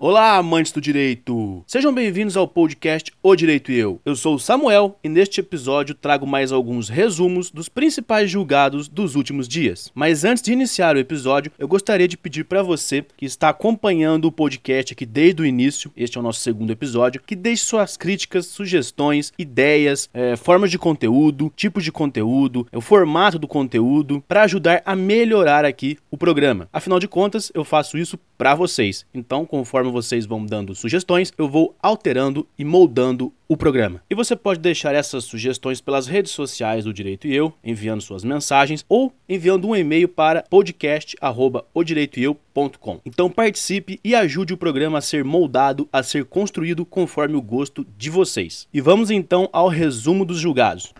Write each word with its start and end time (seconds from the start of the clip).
Olá, 0.00 0.36
amantes 0.36 0.70
do 0.70 0.80
direito! 0.80 1.64
Sejam 1.66 1.92
bem-vindos 1.92 2.36
ao 2.36 2.46
podcast 2.46 3.12
O 3.20 3.34
Direito 3.34 3.72
e 3.72 3.76
Eu. 3.76 4.00
Eu 4.04 4.14
sou 4.14 4.36
o 4.36 4.38
Samuel 4.38 4.96
e 5.02 5.08
neste 5.08 5.40
episódio 5.40 5.92
trago 5.92 6.24
mais 6.24 6.52
alguns 6.52 6.88
resumos 6.88 7.50
dos 7.50 7.68
principais 7.68 8.30
julgados 8.30 8.86
dos 8.86 9.16
últimos 9.16 9.48
dias. 9.48 9.90
Mas 9.92 10.24
antes 10.24 10.44
de 10.44 10.52
iniciar 10.52 10.94
o 10.94 11.00
episódio, 11.00 11.50
eu 11.58 11.66
gostaria 11.66 12.06
de 12.06 12.16
pedir 12.16 12.44
para 12.44 12.62
você 12.62 13.04
que 13.16 13.26
está 13.26 13.48
acompanhando 13.48 14.26
o 14.26 14.32
podcast 14.32 14.92
aqui 14.92 15.04
desde 15.04 15.42
o 15.42 15.44
início, 15.44 15.90
este 15.96 16.16
é 16.16 16.20
o 16.20 16.22
nosso 16.22 16.42
segundo 16.42 16.70
episódio, 16.70 17.20
que 17.20 17.34
deixe 17.34 17.64
suas 17.64 17.96
críticas, 17.96 18.46
sugestões, 18.46 19.32
ideias, 19.36 20.08
é, 20.14 20.36
formas 20.36 20.70
de 20.70 20.78
conteúdo, 20.78 21.52
tipos 21.56 21.82
de 21.82 21.90
conteúdo, 21.90 22.68
o 22.72 22.80
formato 22.80 23.36
do 23.36 23.48
conteúdo, 23.48 24.22
para 24.28 24.44
ajudar 24.44 24.80
a 24.86 24.94
melhorar 24.94 25.64
aqui 25.64 25.98
o 26.08 26.16
programa. 26.16 26.68
Afinal 26.72 27.00
de 27.00 27.08
contas, 27.08 27.50
eu 27.52 27.64
faço 27.64 27.98
isso 27.98 28.16
para 28.38 28.54
vocês. 28.54 29.04
Então, 29.12 29.44
conforme 29.44 29.90
vocês 29.90 30.24
vão 30.24 30.46
dando 30.46 30.74
sugestões, 30.74 31.30
eu 31.36 31.46
vou 31.48 31.76
alterando 31.82 32.46
e 32.56 32.64
moldando 32.64 33.30
o 33.48 33.56
programa. 33.56 34.00
E 34.08 34.14
você 34.14 34.36
pode 34.36 34.60
deixar 34.60 34.94
essas 34.94 35.24
sugestões 35.24 35.80
pelas 35.80 36.06
redes 36.06 36.30
sociais 36.32 36.84
do 36.84 36.92
Direito 36.92 37.26
e 37.26 37.34
Eu, 37.34 37.52
enviando 37.64 38.00
suas 38.00 38.22
mensagens 38.22 38.84
ou 38.88 39.12
enviando 39.28 39.66
um 39.66 39.74
e-mail 39.74 40.06
para 40.06 40.44
podcast@odireitoeu.com. 40.48 43.00
Então 43.04 43.28
participe 43.28 43.98
e 44.04 44.14
ajude 44.14 44.54
o 44.54 44.58
programa 44.58 44.98
a 44.98 45.02
ser 45.02 45.24
moldado, 45.24 45.88
a 45.92 46.00
ser 46.02 46.24
construído 46.26 46.86
conforme 46.86 47.34
o 47.36 47.42
gosto 47.42 47.84
de 47.96 48.10
vocês. 48.10 48.68
E 48.72 48.80
vamos 48.80 49.10
então 49.10 49.48
ao 49.52 49.66
resumo 49.68 50.24
dos 50.24 50.38
julgados. 50.38 50.94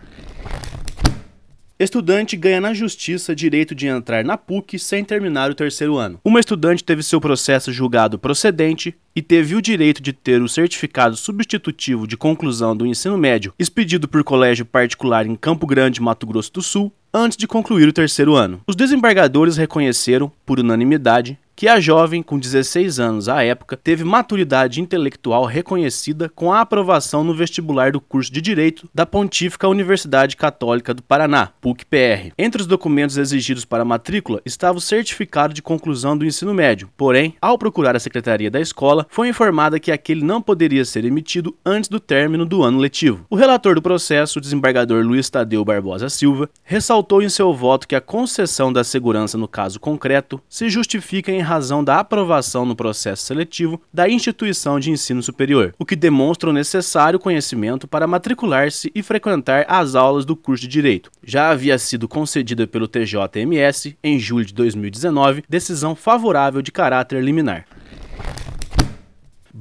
Estudante 1.81 2.35
ganha 2.35 2.59
na 2.59 2.73
justiça 2.73 3.33
direito 3.33 3.73
de 3.73 3.87
entrar 3.87 4.25
na 4.25 4.37
PUC 4.37 4.77
sem 4.77 5.01
terminar 5.01 5.49
o 5.49 5.55
terceiro 5.55 5.95
ano. 5.95 6.19
Uma 6.25 6.41
estudante 6.41 6.83
teve 6.83 7.01
seu 7.01 7.21
processo 7.21 7.71
julgado 7.71 8.19
procedente 8.19 8.93
e 9.15 9.21
teve 9.21 9.55
o 9.55 9.61
direito 9.61 10.03
de 10.03 10.11
ter 10.11 10.41
o 10.41 10.49
certificado 10.49 11.15
substitutivo 11.15 12.05
de 12.05 12.17
conclusão 12.17 12.75
do 12.75 12.85
ensino 12.85 13.17
médio 13.17 13.53
expedido 13.57 14.09
por 14.09 14.25
colégio 14.25 14.65
particular 14.65 15.25
em 15.25 15.37
Campo 15.37 15.65
Grande, 15.65 16.01
Mato 16.01 16.27
Grosso 16.27 16.51
do 16.51 16.61
Sul, 16.61 16.91
antes 17.13 17.37
de 17.37 17.47
concluir 17.47 17.87
o 17.87 17.93
terceiro 17.93 18.35
ano. 18.35 18.61
Os 18.67 18.75
desembargadores 18.75 19.57
reconheceram, 19.57 20.31
por 20.45 20.59
unanimidade, 20.59 21.37
que 21.59 21.67
a 21.67 21.77
jovem, 21.77 22.23
com 22.23 22.39
16 22.39 23.01
anos 23.01 23.27
à 23.27 23.43
época, 23.43 23.75
teve 23.75 24.05
maturidade 24.05 24.79
intelectual 24.79 25.43
reconhecida 25.43 26.29
com 26.29 26.53
a 26.53 26.61
aprovação 26.61 27.21
no 27.21 27.33
vestibular 27.33 27.91
do 27.91 27.99
curso 27.99 28.31
de 28.31 28.39
Direito 28.39 28.89
da 28.95 29.05
Pontífica 29.05 29.67
Universidade 29.67 30.37
Católica 30.37 30.93
do 30.93 31.03
Paraná, 31.03 31.49
PUC-PR. 31.59 32.31
Entre 32.37 32.61
os 32.61 32.65
documentos 32.65 33.17
exigidos 33.17 33.65
para 33.65 33.81
a 33.81 33.85
matrícula 33.85 34.41
estava 34.45 34.77
o 34.77 34.81
certificado 34.81 35.53
de 35.53 35.61
conclusão 35.61 36.17
do 36.17 36.25
ensino 36.25 36.53
médio, 36.53 36.89
porém, 36.95 37.35
ao 37.41 37.57
procurar 37.57 37.93
a 37.93 37.99
secretaria 37.99 38.49
da 38.49 38.61
escola, 38.61 39.05
foi 39.09 39.27
informada 39.27 39.81
que 39.81 39.91
aquele 39.91 40.23
não 40.23 40.41
poderia 40.41 40.85
ser 40.85 41.03
emitido 41.03 41.53
antes 41.65 41.89
do 41.89 41.99
término 41.99 42.45
do 42.45 42.63
ano 42.63 42.79
letivo. 42.79 43.25
O 43.29 43.35
relator 43.35 43.75
do 43.75 43.81
processo, 43.81 44.39
o 44.39 44.41
desembargador 44.41 45.05
Luiz 45.05 45.29
Tadeu 45.29 45.65
Barbosa 45.65 46.07
Silva, 46.07 46.49
ressaltou 46.63 46.98
em 47.21 47.29
seu 47.29 47.53
voto 47.53 47.87
que 47.87 47.95
a 47.95 48.01
concessão 48.01 48.71
da 48.71 48.83
segurança 48.83 49.37
no 49.37 49.47
caso 49.47 49.79
concreto 49.79 50.41
se 50.47 50.69
justifica 50.69 51.31
em 51.31 51.41
razão 51.41 51.83
da 51.83 51.99
aprovação 51.99 52.65
no 52.65 52.75
processo 52.75 53.25
seletivo 53.25 53.81
da 53.93 54.07
instituição 54.07 54.79
de 54.79 54.91
ensino 54.91 55.23
superior, 55.23 55.73
o 55.79 55.85
que 55.85 55.95
demonstra 55.95 56.49
o 56.49 56.53
necessário 56.53 57.19
conhecimento 57.19 57.87
para 57.87 58.07
matricular-se 58.07 58.91
e 58.93 59.01
frequentar 59.01 59.65
as 59.67 59.95
aulas 59.95 60.25
do 60.25 60.35
curso 60.35 60.63
de 60.63 60.67
Direito. 60.67 61.11
Já 61.23 61.49
havia 61.49 61.77
sido 61.77 62.07
concedida 62.07 62.67
pelo 62.67 62.87
TJMS, 62.87 63.97
em 64.03 64.19
julho 64.19 64.45
de 64.45 64.53
2019, 64.53 65.43
decisão 65.49 65.95
favorável 65.95 66.61
de 66.61 66.71
caráter 66.71 67.21
liminar. 67.23 67.65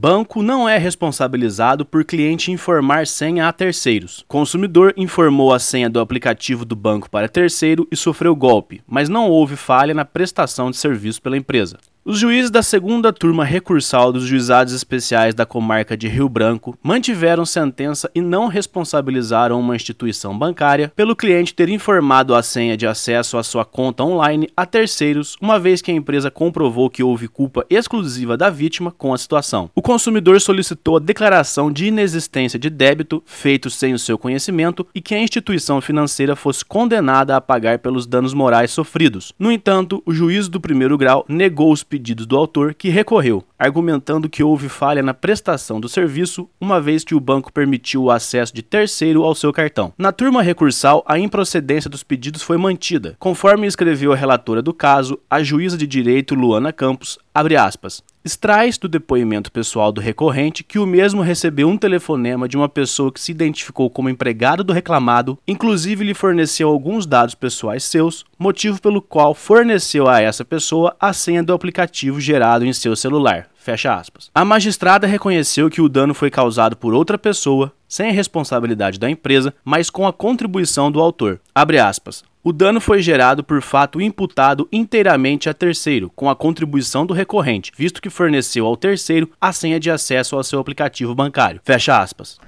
Banco 0.01 0.45
não 0.45 0.69
é 0.69 0.79
responsabilizado 0.79 1.85
por 1.85 2.05
cliente 2.05 2.53
informar 2.53 3.05
senha 3.05 3.49
a 3.49 3.53
terceiros. 3.53 4.25
Consumidor 4.29 4.95
informou 4.97 5.53
a 5.53 5.59
senha 5.59 5.91
do 5.91 5.99
aplicativo 5.99 6.65
do 6.65 6.77
banco 6.77 7.11
para 7.11 7.29
terceiro 7.29 7.85
e 7.91 7.97
sofreu 7.97 8.37
golpe, 8.37 8.81
mas 8.87 9.09
não 9.09 9.29
houve 9.29 9.57
falha 9.57 9.93
na 9.93 10.05
prestação 10.05 10.71
de 10.71 10.77
serviço 10.77 11.21
pela 11.21 11.37
empresa. 11.37 11.79
Os 12.09 12.19
juízes 12.19 12.51
da 12.51 12.63
segunda 12.63 13.13
turma 13.13 13.45
recursal 13.45 14.11
dos 14.11 14.25
juizados 14.25 14.73
especiais 14.73 15.35
da 15.35 15.45
comarca 15.45 15.95
de 15.95 16.09
Rio 16.09 16.27
Branco 16.27 16.75
mantiveram 16.83 17.45
sentença 17.45 18.11
e 18.15 18.23
não 18.23 18.47
responsabilizaram 18.47 19.61
uma 19.61 19.77
instituição 19.77 20.39
bancária 20.39 20.91
pelo 20.97 21.15
cliente 21.15 21.53
ter 21.53 21.69
informado 21.69 22.35
a 22.35 22.43
senha 22.43 22.79
de 22.79 22.87
acesso 22.87 23.37
à 23.37 23.43
sua 23.43 23.63
conta 23.63 24.05
online 24.05 24.49
a 24.57 24.65
terceiros, 24.65 25.37
uma 25.39 25.61
vez 25.61 25.83
que 25.83 25.91
a 25.91 25.95
empresa 25.95 26.31
comprovou 26.31 26.89
que 26.89 27.03
houve 27.03 27.29
culpa 27.29 27.67
exclusiva 27.69 28.39
da 28.39 28.49
vítima 28.49 28.91
com 28.91 29.13
a 29.13 29.19
situação. 29.19 29.69
O 29.75 29.83
consumidor 29.83 30.41
solicitou 30.41 30.97
a 30.97 31.01
declaração 31.01 31.71
de 31.71 31.89
inexistência 31.89 32.59
de 32.59 32.71
débito 32.71 33.23
feito 33.27 33.69
sem 33.69 33.93
o 33.93 33.99
seu 33.99 34.17
conhecimento 34.17 34.87
e 34.95 35.03
que 35.03 35.15
a 35.15 35.21
instituição 35.21 35.79
financeira 35.83 36.35
fosse 36.35 36.65
condenada 36.65 37.37
a 37.37 37.41
pagar 37.43 37.81
pelos 37.81 38.07
danos 38.07 38.33
morais 38.33 38.71
sofridos. 38.71 39.35
No 39.39 39.53
entanto, 39.53 40.03
o 40.07 40.15
juiz 40.15 40.49
do 40.49 40.59
primeiro 40.59 40.97
grau 40.97 41.23
negou 41.29 41.71
os 41.71 41.83
pedidos 41.83 41.98
pedidos 41.99 42.27
do 42.27 42.37
autor, 42.37 42.75
que 42.75 42.91
recorreu, 42.91 43.43
argumentando 43.59 44.29
que 44.29 44.43
houve 44.43 44.69
falha 44.69 45.03
na 45.03 45.13
prestação 45.13 45.81
do 45.81 45.89
serviço, 45.89 46.49
uma 46.61 46.81
vez 46.81 47.03
que 47.03 47.15
o 47.15 47.19
banco 47.19 47.53
permitiu 47.53 48.05
o 48.05 48.11
acesso 48.11 48.55
de 48.55 48.63
terceiro 48.63 49.25
ao 49.25 49.35
seu 49.35 49.53
cartão. 49.53 49.93
Na 49.99 50.13
turma 50.13 50.41
recursal, 50.41 51.03
a 51.05 51.19
improcedência 51.19 51.91
dos 51.91 52.05
pedidos 52.05 52.41
foi 52.41 52.57
mantida, 52.57 53.17
conforme 53.19 53.67
escreveu 53.67 54.13
a 54.13 54.17
relatora 54.17 54.63
do 54.63 54.73
caso, 54.73 55.19
a 55.29 55.43
juíza 55.43 55.77
de 55.77 55.89
direito 55.89 56.37
Luana 56.37 56.73
Campos, 56.73 57.19
abre 57.35 57.57
aspas. 57.57 58.01
Extrai 58.29 58.71
do 58.79 58.87
depoimento 58.87 59.51
pessoal 59.51 59.91
do 59.91 60.03
recorrente 60.03 60.63
que 60.63 60.79
o 60.79 60.85
mesmo 60.85 61.23
recebeu 61.23 61.67
um 61.67 61.79
telefonema 61.79 62.47
de 62.47 62.59
uma 62.59 62.69
pessoa 62.69 63.11
que 63.11 63.19
se 63.19 63.33
identificou 63.33 63.89
como 63.89 64.11
empregado 64.11 64.63
do 64.63 64.71
reclamado, 64.71 65.39
inclusive 65.49 66.05
lhe 66.05 66.13
forneceu 66.13 66.69
alguns 66.69 67.07
dados 67.07 67.35
pessoais 67.35 67.85
seus, 67.85 68.27
motivo 68.39 68.83
pelo 68.83 69.01
qual 69.01 69.33
forneceu 69.33 70.07
a 70.07 70.21
essa 70.21 70.45
pessoa 70.45 70.95
a 71.01 71.11
senha 71.15 71.43
do 71.43 71.55
aplicativo 71.55 72.21
gerado 72.21 72.67
em 72.67 72.73
seu 72.75 72.95
celular. 72.95 73.49
Fecha 73.57 73.95
aspas. 73.95 74.31
A 74.35 74.45
magistrada 74.45 75.07
reconheceu 75.07 75.71
que 75.71 75.81
o 75.81 75.89
dano 75.89 76.13
foi 76.13 76.31
causado 76.31 76.77
por 76.77 76.93
outra 76.93 77.17
pessoa, 77.17 77.73
sem 77.89 78.11
a 78.11 78.13
responsabilidade 78.13 78.99
da 78.99 79.09
empresa, 79.09 79.55
mas 79.65 79.89
com 79.89 80.07
a 80.07 80.13
contribuição 80.13 80.93
do 80.93 81.01
autor. 81.01 81.41
Abre 81.55 81.79
aspas. 81.79 82.23
O 82.49 82.53
dano 82.53 82.81
foi 82.81 83.03
gerado 83.03 83.45
por 83.45 83.61
fato 83.61 84.01
imputado 84.01 84.67
inteiramente 84.73 85.51
a 85.51 85.53
terceiro, 85.53 86.11
com 86.17 86.31
a 86.31 86.35
contribuição 86.35 87.05
do 87.05 87.13
recorrente, 87.13 87.71
visto 87.77 88.01
que 88.01 88.09
forneceu 88.09 88.65
ao 88.65 88.75
terceiro 88.75 89.31
a 89.39 89.53
senha 89.53 89.79
de 89.79 89.91
acesso 89.91 90.35
ao 90.35 90.43
seu 90.43 90.59
aplicativo 90.59 91.15
bancário. 91.15 91.61
Fecha 91.63 92.01
aspas 92.01 92.39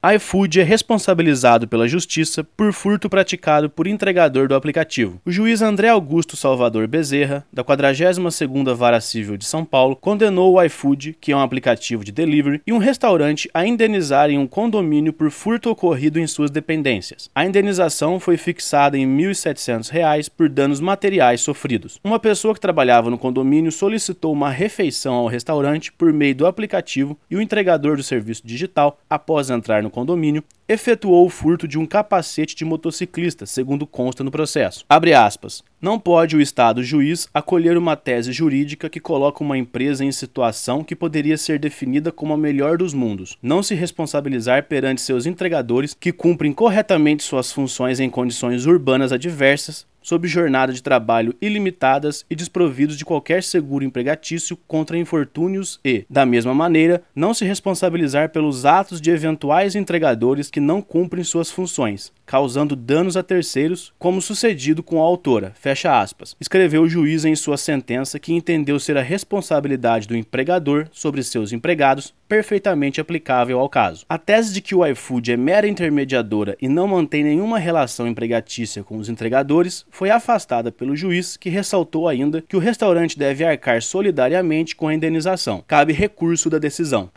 iFood 0.00 0.60
é 0.60 0.62
responsabilizado 0.62 1.66
pela 1.66 1.88
justiça 1.88 2.44
por 2.44 2.72
furto 2.72 3.10
praticado 3.10 3.68
por 3.68 3.88
entregador 3.88 4.46
do 4.46 4.54
aplicativo. 4.54 5.20
O 5.26 5.32
juiz 5.32 5.60
André 5.60 5.88
Augusto 5.88 6.36
Salvador 6.36 6.86
Bezerra, 6.86 7.44
da 7.52 7.64
42ª 7.64 8.74
Vara 8.74 9.00
Civil 9.00 9.36
de 9.36 9.44
São 9.44 9.64
Paulo, 9.64 9.96
condenou 9.96 10.54
o 10.54 10.62
iFood, 10.62 11.16
que 11.20 11.32
é 11.32 11.36
um 11.36 11.40
aplicativo 11.40 12.04
de 12.04 12.12
delivery, 12.12 12.62
e 12.64 12.72
um 12.72 12.78
restaurante 12.78 13.50
a 13.52 13.66
indenizarem 13.66 14.38
um 14.38 14.46
condomínio 14.46 15.12
por 15.12 15.32
furto 15.32 15.68
ocorrido 15.68 16.20
em 16.20 16.28
suas 16.28 16.52
dependências. 16.52 17.28
A 17.34 17.44
indenização 17.44 18.20
foi 18.20 18.36
fixada 18.36 18.96
em 18.96 19.04
R$ 19.04 19.32
1.700 19.32 20.30
por 20.30 20.48
danos 20.48 20.78
materiais 20.78 21.40
sofridos. 21.40 21.98
Uma 22.04 22.20
pessoa 22.20 22.54
que 22.54 22.60
trabalhava 22.60 23.10
no 23.10 23.18
condomínio 23.18 23.72
solicitou 23.72 24.32
uma 24.32 24.50
refeição 24.50 25.14
ao 25.14 25.26
restaurante 25.26 25.92
por 25.92 26.12
meio 26.12 26.36
do 26.36 26.46
aplicativo 26.46 27.18
e 27.28 27.34
o 27.34 27.42
entregador 27.42 27.96
do 27.96 28.02
serviço 28.04 28.46
digital, 28.46 29.00
após 29.10 29.50
entrar 29.50 29.82
no 29.82 29.87
no 29.88 29.90
condomínio, 29.90 30.44
efetuou 30.68 31.26
o 31.26 31.30
furto 31.30 31.66
de 31.66 31.78
um 31.78 31.86
capacete 31.86 32.54
de 32.54 32.64
motociclista, 32.64 33.46
segundo 33.46 33.86
consta 33.86 34.22
no 34.22 34.30
processo. 34.30 34.84
Abre 34.88 35.14
aspas. 35.14 35.64
Não 35.80 35.98
pode 35.98 36.36
o 36.36 36.40
Estado 36.40 36.82
juiz 36.82 37.28
acolher 37.32 37.78
uma 37.78 37.96
tese 37.96 38.32
jurídica 38.32 38.90
que 38.90 39.00
coloca 39.00 39.42
uma 39.42 39.56
empresa 39.56 40.04
em 40.04 40.12
situação 40.12 40.84
que 40.84 40.96
poderia 40.96 41.38
ser 41.38 41.58
definida 41.58 42.12
como 42.12 42.34
a 42.34 42.36
melhor 42.36 42.76
dos 42.76 42.92
mundos, 42.92 43.38
não 43.40 43.62
se 43.62 43.74
responsabilizar 43.74 44.64
perante 44.64 45.00
seus 45.00 45.24
entregadores 45.24 45.94
que 45.94 46.12
cumprem 46.12 46.52
corretamente 46.52 47.22
suas 47.22 47.52
funções 47.52 48.00
em 48.00 48.10
condições 48.10 48.66
urbanas 48.66 49.12
adversas, 49.12 49.86
sob 50.02 50.26
jornada 50.26 50.72
de 50.72 50.82
trabalho 50.82 51.34
ilimitadas 51.40 52.24
e 52.30 52.34
desprovidos 52.34 52.96
de 52.96 53.04
qualquer 53.04 53.42
seguro 53.42 53.84
empregatício 53.84 54.56
contra 54.66 54.98
infortúnios 54.98 55.80
e, 55.84 56.04
da 56.08 56.24
mesma 56.24 56.54
maneira, 56.54 57.02
não 57.14 57.34
se 57.34 57.44
responsabilizar 57.44 58.30
pelos 58.30 58.64
atos 58.64 59.00
de 59.00 59.10
eventuais 59.10 59.74
entregadores 59.74 60.50
que 60.50 60.60
não 60.60 60.80
cumprem 60.80 61.24
suas 61.24 61.50
funções, 61.50 62.12
causando 62.24 62.76
danos 62.76 63.16
a 63.16 63.22
terceiros, 63.22 63.92
como 63.98 64.20
sucedido 64.22 64.82
com 64.82 65.00
a 65.00 65.04
autora, 65.04 65.52
fecha 65.58 66.00
aspas. 66.00 66.36
Escreveu 66.40 66.82
o 66.82 66.88
juiz 66.88 67.24
em 67.24 67.34
sua 67.34 67.56
sentença 67.56 68.18
que 68.18 68.32
entendeu 68.32 68.78
ser 68.78 68.96
a 68.96 69.02
responsabilidade 69.02 70.06
do 70.06 70.16
empregador 70.16 70.88
sobre 70.92 71.22
seus 71.22 71.52
empregados 71.52 72.14
perfeitamente 72.28 73.00
aplicável 73.00 73.58
ao 73.58 73.68
caso. 73.68 74.04
A 74.08 74.18
tese 74.18 74.52
de 74.52 74.60
que 74.60 74.74
o 74.74 74.86
iFood 74.86 75.32
é 75.32 75.36
mera 75.36 75.66
intermediadora 75.66 76.56
e 76.60 76.68
não 76.68 76.86
mantém 76.86 77.24
nenhuma 77.24 77.58
relação 77.58 78.06
empregatícia 78.06 78.84
com 78.84 78.98
os 78.98 79.08
entregadores 79.08 79.86
foi 79.90 80.10
afastada 80.10 80.70
pelo 80.70 80.96
juiz, 80.96 81.36
que 81.36 81.48
ressaltou 81.48 82.08
ainda 82.08 82.42
que 82.42 82.56
o 82.56 82.60
restaurante 82.60 83.18
deve 83.18 83.44
arcar 83.44 83.82
solidariamente 83.82 84.76
com 84.76 84.88
a 84.88 84.94
indenização. 84.94 85.62
Cabe 85.66 85.92
recurso 85.92 86.50
da 86.50 86.58
decisão. 86.58 87.10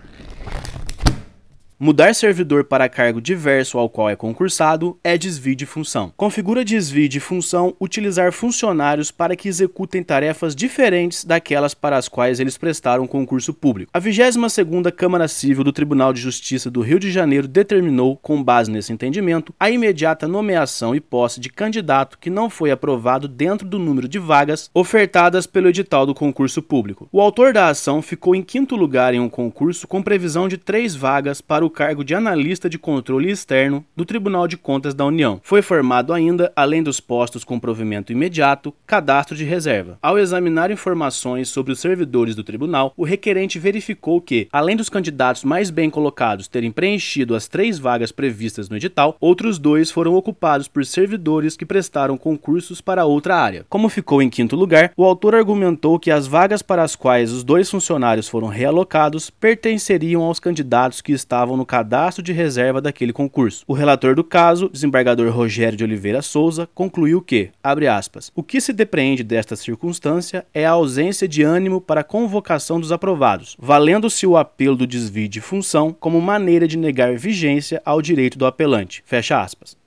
Mudar 1.83 2.13
servidor 2.13 2.65
para 2.65 2.87
cargo 2.87 3.19
diverso 3.19 3.79
ao 3.79 3.89
qual 3.89 4.07
é 4.07 4.15
concursado 4.15 4.99
é 5.03 5.17
desvio 5.17 5.55
de 5.55 5.65
função. 5.65 6.13
Configura 6.15 6.63
desvio 6.63 7.09
de 7.09 7.19
função 7.19 7.75
utilizar 7.81 8.31
funcionários 8.31 9.09
para 9.09 9.35
que 9.35 9.47
executem 9.47 10.03
tarefas 10.03 10.55
diferentes 10.55 11.25
daquelas 11.25 11.73
para 11.73 11.97
as 11.97 12.07
quais 12.07 12.39
eles 12.39 12.55
prestaram 12.55 13.07
concurso 13.07 13.51
público. 13.51 13.89
A 13.91 13.99
22ª 13.99 14.91
Câmara 14.91 15.27
Civil 15.27 15.63
do 15.63 15.73
Tribunal 15.73 16.13
de 16.13 16.21
Justiça 16.21 16.69
do 16.69 16.81
Rio 16.81 16.99
de 16.99 17.09
Janeiro 17.09 17.47
determinou, 17.47 18.15
com 18.15 18.43
base 18.43 18.69
nesse 18.69 18.93
entendimento, 18.93 19.51
a 19.59 19.71
imediata 19.71 20.27
nomeação 20.27 20.93
e 20.93 20.99
posse 20.99 21.39
de 21.39 21.49
candidato 21.49 22.19
que 22.19 22.29
não 22.29 22.47
foi 22.47 22.69
aprovado 22.69 23.27
dentro 23.27 23.67
do 23.67 23.79
número 23.79 24.07
de 24.07 24.19
vagas 24.19 24.69
ofertadas 24.71 25.47
pelo 25.47 25.69
edital 25.69 26.05
do 26.05 26.13
concurso 26.13 26.61
público. 26.61 27.09
O 27.11 27.19
autor 27.19 27.51
da 27.51 27.69
ação 27.69 28.03
ficou 28.03 28.35
em 28.35 28.43
quinto 28.43 28.75
lugar 28.75 29.15
em 29.15 29.19
um 29.19 29.27
concurso 29.27 29.87
com 29.87 30.03
previsão 30.03 30.47
de 30.47 30.59
três 30.59 30.93
vagas 30.93 31.41
para 31.41 31.65
o 31.65 31.70
cargo 31.71 32.03
de 32.03 32.13
analista 32.13 32.69
de 32.69 32.77
controle 32.77 33.31
externo 33.31 33.83
do 33.95 34.05
Tribunal 34.05 34.47
de 34.47 34.57
Contas 34.57 34.93
da 34.93 35.05
União. 35.05 35.39
Foi 35.43 35.61
formado 35.61 36.13
ainda, 36.13 36.51
além 36.55 36.83
dos 36.83 36.99
postos 36.99 37.43
com 37.43 37.59
provimento 37.59 38.11
imediato, 38.11 38.73
cadastro 38.85 39.35
de 39.35 39.43
reserva. 39.43 39.97
Ao 40.01 40.19
examinar 40.19 40.69
informações 40.69 41.49
sobre 41.49 41.71
os 41.71 41.79
servidores 41.79 42.35
do 42.35 42.43
tribunal, 42.43 42.93
o 42.95 43.03
requerente 43.03 43.57
verificou 43.57 44.21
que, 44.21 44.47
além 44.51 44.75
dos 44.75 44.89
candidatos 44.89 45.43
mais 45.43 45.69
bem 45.69 45.89
colocados 45.89 46.47
terem 46.47 46.71
preenchido 46.71 47.35
as 47.35 47.47
três 47.47 47.79
vagas 47.79 48.11
previstas 48.11 48.69
no 48.69 48.75
edital, 48.75 49.15
outros 49.19 49.57
dois 49.57 49.89
foram 49.89 50.15
ocupados 50.15 50.67
por 50.67 50.85
servidores 50.85 51.55
que 51.55 51.65
prestaram 51.65 52.17
concursos 52.17 52.81
para 52.81 53.05
outra 53.05 53.35
área. 53.35 53.65
Como 53.69 53.89
ficou 53.89 54.21
em 54.21 54.29
quinto 54.29 54.55
lugar, 54.55 54.91
o 54.97 55.05
autor 55.05 55.35
argumentou 55.35 55.99
que 55.99 56.11
as 56.11 56.27
vagas 56.27 56.61
para 56.61 56.83
as 56.83 56.95
quais 56.95 57.31
os 57.31 57.43
dois 57.43 57.69
funcionários 57.69 58.27
foram 58.27 58.47
realocados 58.47 59.29
pertenceriam 59.29 60.21
aos 60.23 60.39
candidatos 60.39 61.01
que 61.01 61.11
estavam 61.11 61.55
no 61.55 61.60
cadastro 61.65 62.23
de 62.23 62.31
reserva 62.31 62.81
daquele 62.81 63.13
concurso. 63.13 63.63
O 63.67 63.73
relator 63.73 64.15
do 64.15 64.23
caso, 64.23 64.69
desembargador 64.69 65.31
Rogério 65.31 65.77
de 65.77 65.83
Oliveira 65.83 66.21
Souza, 66.21 66.69
concluiu 66.73 67.21
que, 67.21 67.49
abre 67.63 67.87
aspas, 67.87 68.31
o 68.35 68.43
que 68.43 68.61
se 68.61 68.73
depreende 68.73 69.23
desta 69.23 69.55
circunstância 69.55 70.45
é 70.53 70.65
a 70.65 70.71
ausência 70.71 71.27
de 71.27 71.43
ânimo 71.43 71.81
para 71.81 72.01
a 72.01 72.05
convocação 72.05 72.79
dos 72.79 72.91
aprovados, 72.91 73.55
valendo-se 73.59 74.27
o 74.27 74.37
apelo 74.37 74.75
do 74.75 74.87
desvio 74.87 75.27
de 75.27 75.41
função 75.41 75.95
como 75.97 76.21
maneira 76.21 76.67
de 76.67 76.77
negar 76.77 77.17
vigência 77.17 77.81
ao 77.83 78.01
direito 78.01 78.37
do 78.37 78.45
apelante. 78.45 79.03
Fecha 79.05 79.41
aspas. 79.41 79.80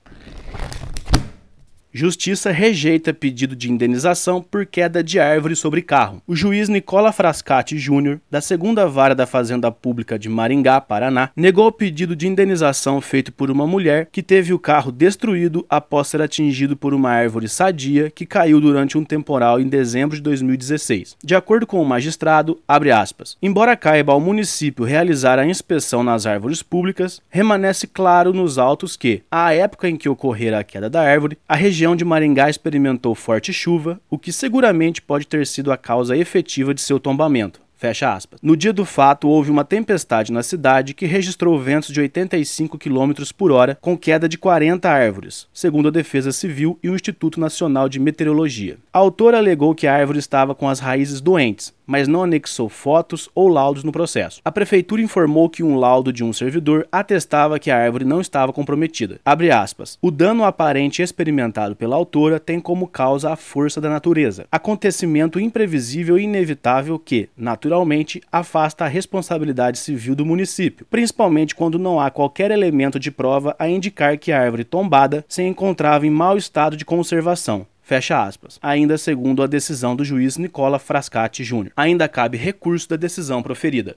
Justiça 1.96 2.50
rejeita 2.50 3.14
pedido 3.14 3.54
de 3.54 3.70
indenização 3.70 4.42
por 4.42 4.66
queda 4.66 5.00
de 5.00 5.20
árvore 5.20 5.54
sobre 5.54 5.80
carro. 5.80 6.20
O 6.26 6.34
juiz 6.34 6.68
Nicola 6.68 7.12
Frascati 7.12 7.78
Júnior, 7.78 8.18
da 8.28 8.40
segunda 8.40 8.88
vara 8.88 9.14
da 9.14 9.28
Fazenda 9.28 9.70
Pública 9.70 10.18
de 10.18 10.28
Maringá, 10.28 10.80
Paraná, 10.80 11.30
negou 11.36 11.68
o 11.68 11.72
pedido 11.72 12.16
de 12.16 12.26
indenização 12.26 13.00
feito 13.00 13.30
por 13.30 13.48
uma 13.48 13.64
mulher 13.64 14.08
que 14.10 14.24
teve 14.24 14.52
o 14.52 14.58
carro 14.58 14.90
destruído 14.90 15.64
após 15.70 16.08
ser 16.08 16.20
atingido 16.20 16.76
por 16.76 16.92
uma 16.92 17.10
árvore 17.10 17.48
sadia 17.48 18.10
que 18.10 18.26
caiu 18.26 18.60
durante 18.60 18.98
um 18.98 19.04
temporal 19.04 19.60
em 19.60 19.68
dezembro 19.68 20.16
de 20.16 20.22
2016. 20.22 21.16
De 21.22 21.36
acordo 21.36 21.64
com 21.64 21.80
o 21.80 21.86
magistrado, 21.86 22.58
abre 22.66 22.90
aspas, 22.90 23.36
embora 23.40 23.76
caiba 23.76 24.12
ao 24.12 24.18
município 24.18 24.84
realizar 24.84 25.38
a 25.38 25.46
inspeção 25.46 26.02
nas 26.02 26.26
árvores 26.26 26.60
públicas, 26.60 27.22
remanesce 27.30 27.86
claro 27.86 28.32
nos 28.32 28.58
autos 28.58 28.96
que, 28.96 29.22
à 29.30 29.54
época 29.54 29.88
em 29.88 29.96
que 29.96 30.08
ocorrera 30.08 30.58
a 30.58 30.64
queda 30.64 30.90
da 30.90 31.00
árvore, 31.00 31.38
a 31.48 31.54
região 31.54 31.83
região 31.84 31.94
de 31.94 32.04
Maringá 32.04 32.48
experimentou 32.48 33.14
forte 33.14 33.52
chuva, 33.52 34.00
o 34.08 34.18
que 34.18 34.32
seguramente 34.32 35.02
pode 35.02 35.26
ter 35.26 35.46
sido 35.46 35.70
a 35.70 35.76
causa 35.76 36.16
efetiva 36.16 36.72
de 36.72 36.80
seu 36.80 36.98
tombamento. 36.98 37.60
Fecha 37.84 38.14
aspas. 38.14 38.40
No 38.42 38.56
dia 38.56 38.72
do 38.72 38.86
fato, 38.86 39.28
houve 39.28 39.50
uma 39.50 39.62
tempestade 39.62 40.32
na 40.32 40.42
cidade 40.42 40.94
que 40.94 41.04
registrou 41.04 41.60
ventos 41.60 41.92
de 41.92 42.00
85 42.00 42.78
km 42.78 43.12
por 43.36 43.52
hora, 43.52 43.76
com 43.78 43.94
queda 43.94 44.26
de 44.26 44.38
40 44.38 44.88
árvores, 44.88 45.46
segundo 45.52 45.88
a 45.88 45.90
Defesa 45.90 46.32
Civil 46.32 46.78
e 46.82 46.88
o 46.88 46.94
Instituto 46.94 47.38
Nacional 47.38 47.86
de 47.86 48.00
Meteorologia. 48.00 48.78
A 48.90 48.98
autora 48.98 49.36
alegou 49.36 49.74
que 49.74 49.86
a 49.86 49.94
árvore 49.94 50.18
estava 50.18 50.54
com 50.54 50.66
as 50.66 50.80
raízes 50.80 51.20
doentes, 51.20 51.74
mas 51.86 52.08
não 52.08 52.22
anexou 52.22 52.68
fotos 52.68 53.28
ou 53.34 53.48
laudos 53.48 53.84
no 53.84 53.92
processo. 53.92 54.40
A 54.44 54.52
prefeitura 54.52 55.02
informou 55.02 55.50
que 55.50 55.62
um 55.62 55.76
laudo 55.76 56.12
de 56.12 56.24
um 56.24 56.32
servidor 56.32 56.86
atestava 56.90 57.58
que 57.58 57.70
a 57.70 57.76
árvore 57.76 58.04
não 58.04 58.20
estava 58.20 58.52
comprometida. 58.52 59.20
Aspas. 59.54 59.98
O 60.00 60.10
dano 60.10 60.44
aparente 60.44 61.02
experimentado 61.02 61.76
pela 61.76 61.96
autora 61.96 62.40
tem 62.40 62.58
como 62.58 62.88
causa 62.88 63.30
a 63.30 63.36
força 63.36 63.80
da 63.80 63.90
natureza, 63.90 64.46
acontecimento 64.50 65.38
imprevisível 65.38 66.18
e 66.18 66.22
inevitável 66.22 66.98
que, 66.98 67.28
naturalmente, 67.74 68.22
afasta 68.30 68.84
a 68.84 68.88
responsabilidade 68.88 69.78
civil 69.78 70.14
do 70.14 70.24
município, 70.24 70.86
principalmente 70.88 71.56
quando 71.56 71.76
não 71.76 71.98
há 71.98 72.08
qualquer 72.08 72.52
elemento 72.52 73.00
de 73.00 73.10
prova 73.10 73.56
a 73.58 73.68
indicar 73.68 74.16
que 74.16 74.30
a 74.30 74.40
árvore 74.40 74.62
tombada 74.62 75.24
se 75.28 75.42
encontrava 75.42 76.06
em 76.06 76.10
mau 76.10 76.36
estado 76.36 76.76
de 76.76 76.84
conservação, 76.84 77.66
Fecha 77.86 78.22
aspas. 78.22 78.58
Ainda 78.62 78.96
segundo 78.96 79.42
a 79.42 79.46
decisão 79.46 79.94
do 79.94 80.06
juiz 80.06 80.38
Nicola 80.38 80.78
Frascati 80.78 81.44
Júnior. 81.44 81.70
Ainda 81.76 82.08
cabe 82.08 82.38
recurso 82.38 82.88
da 82.88 82.96
decisão 82.96 83.42
proferida. 83.42 83.94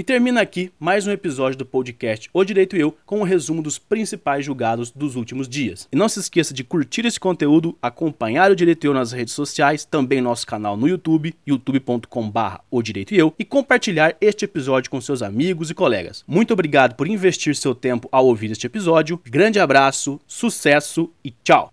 E 0.00 0.04
termina 0.04 0.40
aqui 0.40 0.70
mais 0.78 1.08
um 1.08 1.10
episódio 1.10 1.58
do 1.58 1.66
podcast 1.66 2.30
O 2.32 2.44
Direito 2.44 2.76
e 2.76 2.80
Eu 2.80 2.96
com 3.04 3.16
o 3.16 3.20
um 3.22 3.24
resumo 3.24 3.60
dos 3.60 3.80
principais 3.80 4.46
julgados 4.46 4.92
dos 4.92 5.16
últimos 5.16 5.48
dias. 5.48 5.88
E 5.90 5.96
não 5.96 6.08
se 6.08 6.20
esqueça 6.20 6.54
de 6.54 6.62
curtir 6.62 7.04
esse 7.04 7.18
conteúdo, 7.18 7.76
acompanhar 7.82 8.48
o 8.48 8.54
Direito 8.54 8.84
e 8.84 8.86
Eu 8.86 8.94
nas 8.94 9.10
redes 9.10 9.34
sociais, 9.34 9.84
também 9.84 10.20
nosso 10.20 10.46
canal 10.46 10.76
no 10.76 10.86
YouTube, 10.86 11.34
youtube.com/barra 11.44 12.60
O 12.70 12.80
Direito 12.80 13.12
e 13.12 13.18
Eu, 13.18 13.34
e 13.36 13.44
compartilhar 13.44 14.16
este 14.20 14.44
episódio 14.44 14.88
com 14.88 15.00
seus 15.00 15.20
amigos 15.20 15.68
e 15.68 15.74
colegas. 15.74 16.22
Muito 16.28 16.52
obrigado 16.52 16.94
por 16.94 17.08
investir 17.08 17.56
seu 17.56 17.74
tempo 17.74 18.08
ao 18.12 18.24
ouvir 18.24 18.52
este 18.52 18.68
episódio. 18.68 19.20
Grande 19.24 19.58
abraço, 19.58 20.20
sucesso 20.28 21.10
e 21.24 21.32
tchau! 21.42 21.72